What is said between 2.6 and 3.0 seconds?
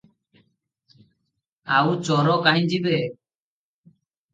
ଯିବେ?